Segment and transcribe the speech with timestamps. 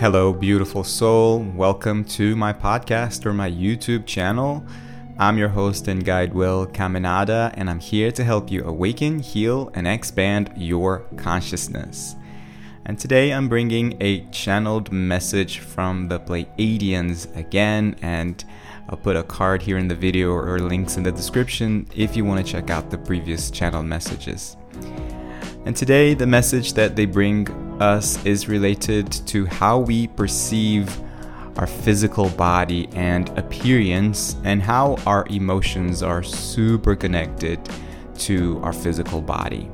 [0.00, 1.40] Hello, beautiful soul.
[1.56, 4.64] Welcome to my podcast or my YouTube channel.
[5.18, 9.72] I'm your host and guide, Will Caminada, and I'm here to help you awaken, heal,
[9.74, 12.14] and expand your consciousness.
[12.84, 18.44] And today I'm bringing a channeled message from the Pleiadians again, and
[18.88, 22.24] I'll put a card here in the video or links in the description if you
[22.24, 24.56] want to check out the previous channeled messages.
[25.64, 27.48] And today, the message that they bring
[27.80, 31.00] us is related to how we perceive
[31.58, 37.58] our physical body and appearance, and how our emotions are super connected
[38.16, 39.68] to our physical body.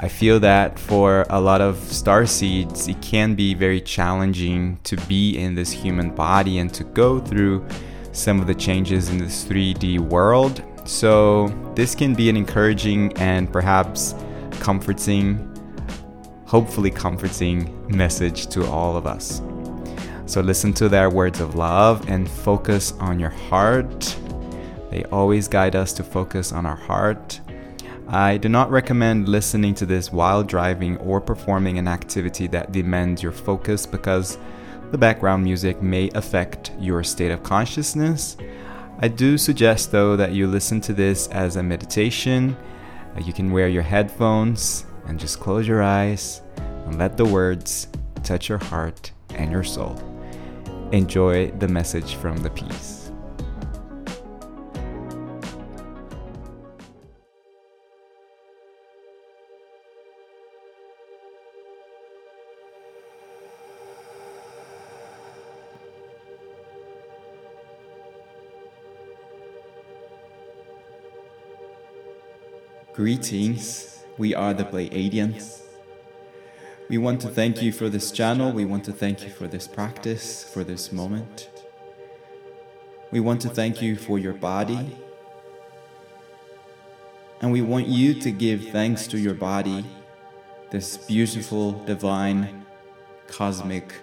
[0.00, 4.96] I feel that for a lot of star seeds, it can be very challenging to
[5.08, 7.66] be in this human body and to go through
[8.12, 10.62] some of the changes in this 3D world.
[10.84, 14.14] So, this can be an encouraging and perhaps
[14.60, 15.38] comforting,
[16.46, 19.40] hopefully comforting message to all of us.
[20.26, 24.16] So, listen to their words of love and focus on your heart.
[24.90, 27.40] They always guide us to focus on our heart
[28.10, 33.22] I do not recommend listening to this while driving or performing an activity that demands
[33.22, 34.38] your focus because
[34.90, 38.38] the background music may affect your state of consciousness.
[39.00, 42.56] I do suggest, though, that you listen to this as a meditation.
[43.16, 46.42] You can wear your headphones and just close your eyes
[46.86, 47.88] and let the words
[48.22, 49.96] touch your heart and your soul.
[50.92, 53.07] Enjoy the message from the Ps.
[72.98, 75.60] Greetings, we are the Pleiadians.
[76.88, 79.68] We want to thank you for this channel, we want to thank you for this
[79.68, 81.48] practice, for this moment.
[83.12, 84.96] We want to thank you for your body.
[87.40, 89.84] And we want you to give thanks to your body,
[90.72, 92.66] this beautiful, divine,
[93.28, 93.94] cosmic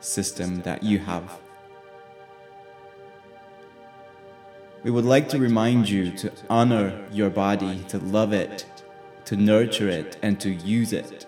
[0.00, 1.45] system that you have.
[4.86, 8.64] We would like to remind you to honor your body, to love it,
[9.24, 11.26] to nurture it, and to use it.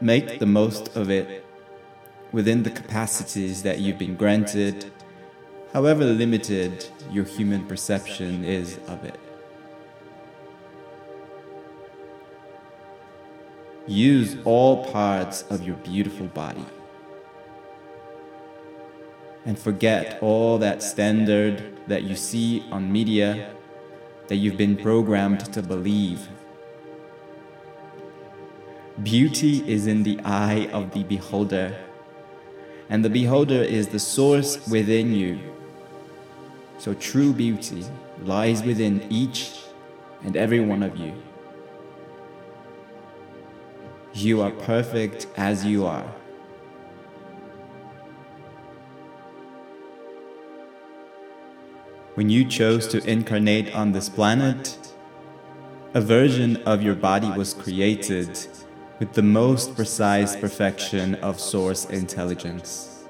[0.00, 1.44] Make the most of it
[2.32, 4.90] within the capacities that you've been granted,
[5.74, 9.20] however limited your human perception is of it.
[13.86, 16.64] Use all parts of your beautiful body
[19.46, 23.54] and forget all that standard that you see on media
[24.26, 26.28] that you've been programmed to believe.
[29.02, 31.76] Beauty is in the eye of the beholder,
[32.88, 35.38] and the beholder is the source within you.
[36.78, 37.84] So true beauty
[38.22, 39.60] lies within each
[40.24, 41.12] and every one of you.
[44.12, 46.10] You are perfect as you are.
[52.16, 54.78] When you chose to incarnate on this planet,
[55.92, 58.30] a version of your body was created
[58.98, 63.04] with the most precise perfection of source intelligence.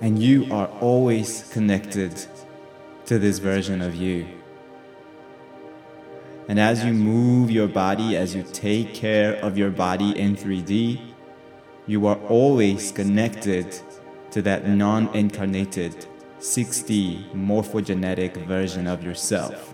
[0.00, 2.26] And you are always connected
[3.06, 4.26] to this version of you.
[6.48, 11.00] And as you move your body, as you take care of your body in 3D,
[11.86, 13.78] you are always connected
[14.32, 16.08] to that non incarnated
[16.44, 19.72] 6D morphogenetic version of yourself.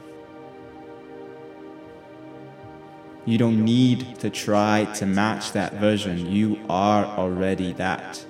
[3.24, 6.30] You don't need to try to match that version.
[6.30, 8.24] You are already that.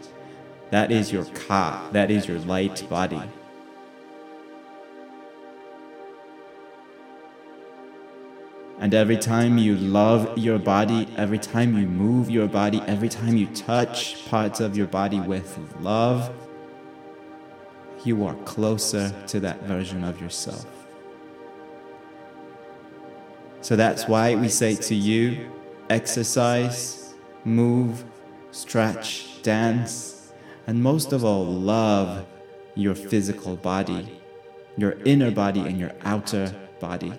[0.70, 3.20] That is your ka, that is your light body.
[8.78, 13.36] And every time you love your body, every time you move your body, every time
[13.36, 16.34] you touch parts of your body with love,
[18.04, 20.66] you are closer to that version of yourself.
[23.60, 25.50] So that's why we say to you
[25.90, 27.14] exercise,
[27.44, 28.04] move,
[28.52, 30.32] stretch, dance,
[30.66, 32.26] and most of all, love
[32.74, 34.20] your physical body,
[34.76, 37.12] your inner body, and your outer body.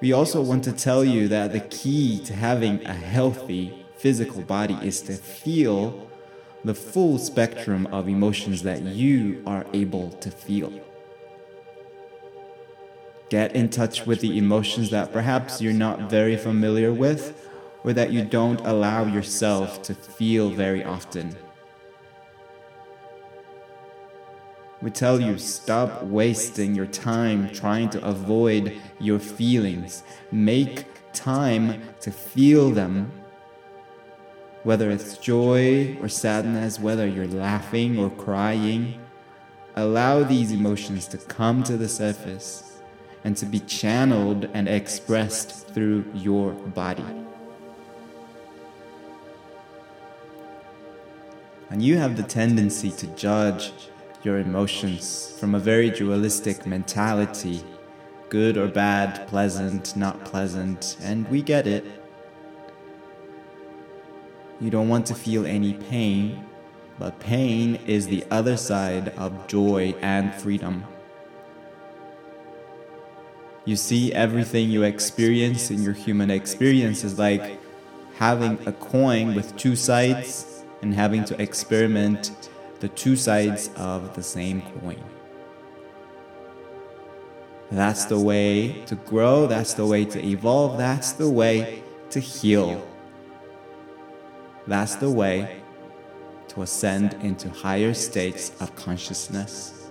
[0.00, 4.76] We also want to tell you that the key to having a healthy physical body
[4.82, 6.10] is to feel
[6.64, 10.72] the full spectrum of emotions that you are able to feel.
[13.32, 17.48] get in touch with the emotions that perhaps you're not very familiar with
[17.82, 21.34] or that you don't allow yourself to feel very often.
[24.82, 30.02] We tell you stop wasting your time trying to avoid your feelings.
[30.30, 30.84] Make
[31.14, 33.10] time to feel them.
[34.62, 39.00] Whether it's joy or sadness, whether you're laughing or crying,
[39.74, 42.80] allow these emotions to come to the surface
[43.24, 47.04] and to be channeled and expressed through your body.
[51.70, 53.72] And you have the tendency to judge
[54.22, 57.64] your emotions from a very dualistic mentality
[58.32, 62.01] good or bad, pleasant, not pleasant, and we get it.
[64.62, 66.46] You don't want to feel any pain,
[66.96, 70.84] but pain is the other side of joy and freedom.
[73.64, 77.58] You see, everything you experience in your human experience is like
[78.14, 82.30] having a coin with two sides and having to experiment
[82.78, 85.02] the two sides of the same coin.
[87.72, 92.91] That's the way to grow, that's the way to evolve, that's the way to heal.
[94.66, 95.62] That's the way
[96.48, 99.90] to ascend into higher states of consciousness.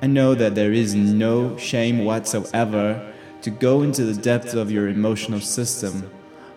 [0.00, 4.88] I know that there is no shame whatsoever to go into the depths of your
[4.88, 6.10] emotional system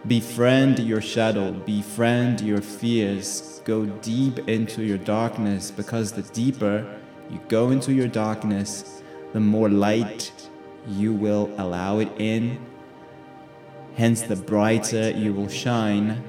[0.07, 3.59] Befriend your shadow, befriend your fears.
[3.65, 6.85] Go deep into your darkness because the deeper
[7.31, 9.01] you go into your darkness,
[9.33, 10.31] the more light
[10.87, 12.59] you will allow it in.
[13.95, 16.23] Hence, the brighter you will shine,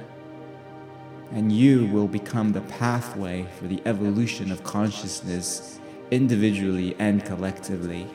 [1.31, 5.79] and you will become the pathway for the evolution of consciousness
[6.11, 8.07] individually and collectively.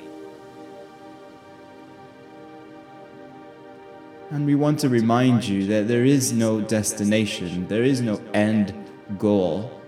[4.30, 8.72] And we want to remind you that there is no destination, there is no end
[9.18, 9.78] goal.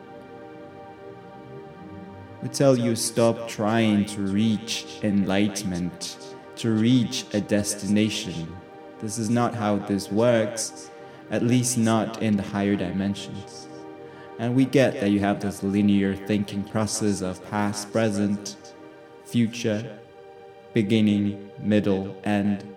[2.43, 6.19] We tell you stop trying to reach enlightenment,
[6.56, 8.56] to reach a destination.
[9.01, 10.91] This is not how this works,
[11.31, 13.69] at least not in the higher dimensions.
[14.39, 18.56] And we get that you have this linear thinking process of past, present,
[19.25, 19.99] future,
[20.73, 22.75] beginning, middle, end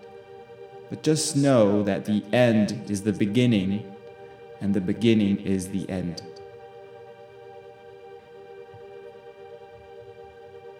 [0.88, 3.84] but just know that the end is the beginning,
[4.60, 6.22] and the beginning is the end.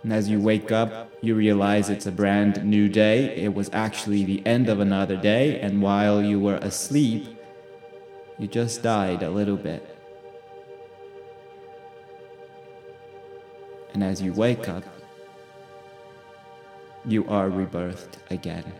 [0.02, 3.36] And as you wake up, you realize it's a brand new day.
[3.36, 7.28] It was actually the end of another day, and while you were asleep,
[8.38, 9.96] you just died a little bit.
[13.92, 14.84] And as you wake up,
[17.04, 18.72] you are rebirthed again.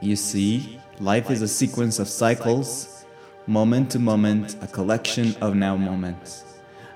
[0.00, 3.04] You see, life is a sequence of cycles,
[3.48, 6.44] moment to moment, a collection of now moments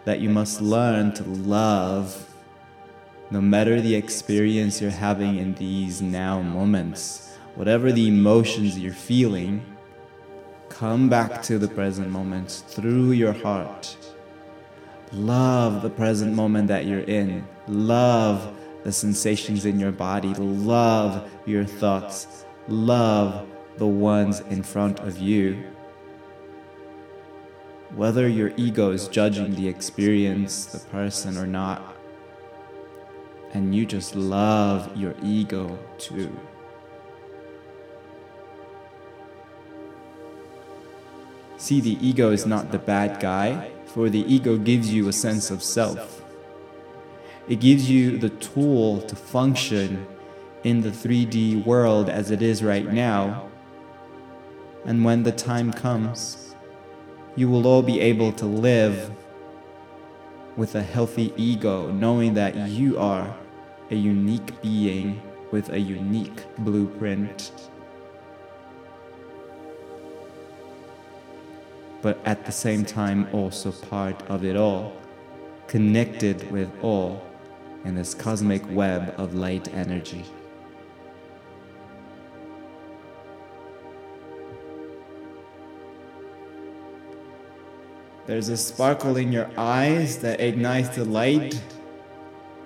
[0.05, 2.29] that you must learn to love
[3.31, 7.37] no matter the experience you're having in these now moments.
[7.55, 9.65] Whatever the emotions you're feeling,
[10.69, 13.97] come back to the present moment through your heart.
[15.13, 17.47] Love the present moment that you're in.
[17.67, 18.55] Love
[18.85, 20.35] the sensations in your body.
[20.35, 25.72] Love your thoughts love the ones in front of you.
[27.95, 31.95] Whether your ego is judging the experience, the person, or not,
[33.53, 36.35] and you just love your ego too.
[41.59, 45.51] See, the ego is not the bad guy, for the ego gives you a sense
[45.51, 46.25] of self.
[47.49, 50.07] It gives you the tool to function
[50.65, 53.49] in the 3D world as it is right now.
[54.85, 56.55] And when the time comes,
[57.37, 59.11] you will all be able to live
[60.57, 63.35] with a healthy ego, knowing that you are
[63.91, 65.21] a unique being
[65.51, 67.53] with a unique blueprint.
[72.03, 74.93] But at the same time, also part of it all,
[75.69, 77.25] connected with all
[77.85, 80.25] in this cosmic web of light energy.
[88.25, 91.61] There's a sparkle in your eyes that ignites the light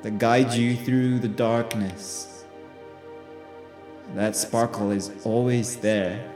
[0.03, 2.45] that guides you through the darkness.
[4.15, 6.31] That sparkle is always there.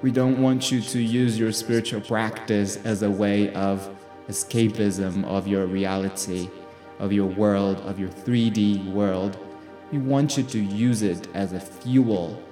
[0.00, 3.94] We don't want you to use your spiritual practice as a way of
[4.28, 6.48] escapism of your reality,
[6.98, 9.36] of your world, of your 3D world
[9.92, 12.42] we want you to use it as a fuel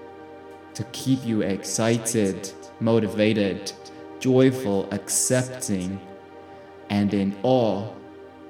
[0.74, 3.72] to keep you excited, motivated,
[4.18, 5.98] joyful, accepting,
[6.90, 7.88] and in awe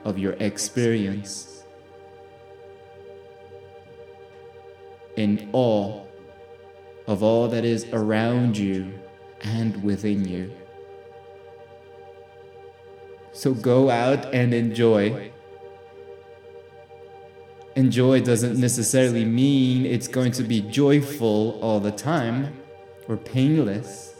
[0.04, 1.62] of your experience.
[5.16, 6.04] In awe
[7.06, 8.98] of all that is around you
[9.42, 10.52] and within you.
[13.32, 15.30] So go out and enjoy.
[17.76, 22.54] Enjoy doesn't necessarily mean it's going to be joyful all the time
[23.08, 24.14] or painless.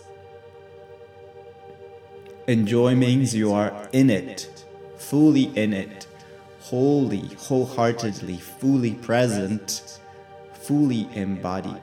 [2.47, 4.65] Enjoy means you are in it,
[4.97, 6.07] fully in it,
[6.61, 9.99] wholly, wholeheartedly, fully present,
[10.53, 11.83] fully embodied.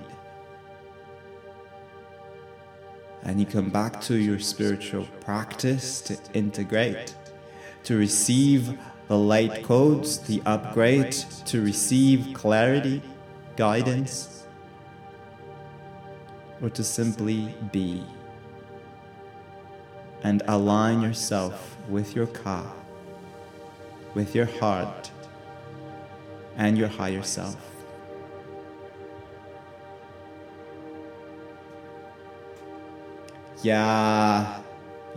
[3.27, 7.13] and you come back to your spiritual practice to integrate,
[7.83, 11.11] to receive the light codes, the upgrade,
[11.45, 13.01] to receive clarity,
[13.55, 14.45] guidance,
[16.61, 18.03] or to simply be
[20.23, 22.69] and align yourself with your ka,
[24.13, 25.11] with your heart,
[26.57, 27.55] and your higher self.
[33.63, 34.61] Yeah,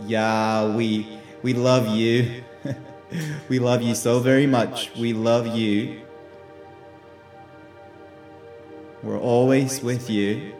[0.05, 2.43] yeah, we we love you.
[3.49, 4.91] we love you so very much.
[4.95, 6.01] We love you.
[9.03, 10.53] We're always with you.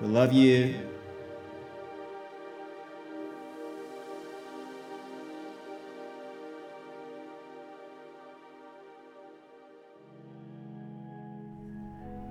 [0.00, 0.74] We love you.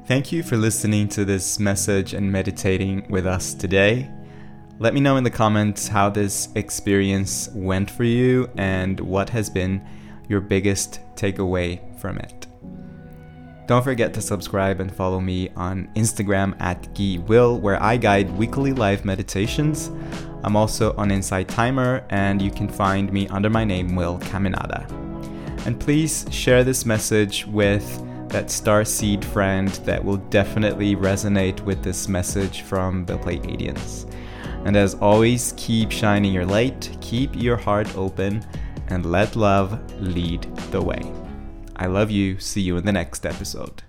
[0.05, 4.11] Thank you for listening to this message and meditating with us today.
[4.81, 9.47] Let me know in the comments how this experience went for you and what has
[9.47, 9.87] been
[10.27, 12.47] your biggest takeaway from it.
[13.67, 18.35] Don't forget to subscribe and follow me on Instagram at Guy Will, where I guide
[18.39, 19.91] weekly live meditations.
[20.43, 24.89] I'm also on Insight Timer, and you can find me under my name, Will Caminada.
[25.67, 27.85] And please share this message with
[28.29, 34.11] that star seed friend that will definitely resonate with this message from the Pleiadians.
[34.65, 38.45] And as always, keep shining your light, keep your heart open,
[38.87, 41.01] and let love lead the way.
[41.75, 42.39] I love you.
[42.39, 43.81] See you in the next episode.